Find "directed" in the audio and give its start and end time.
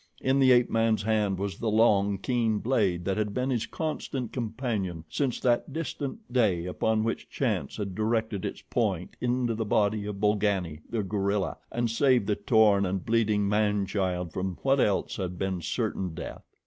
7.93-8.43